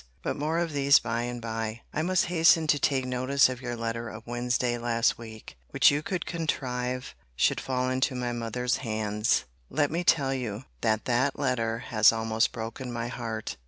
[0.23, 1.81] But more of these by and by.
[1.93, 6.01] I must hasten to take notice of your letter of Wednesday last week; which you
[6.01, 9.43] could contrive should fall into my mother's hands.
[9.69, 13.57] Let me tell you, that that letter has almost broken my heart.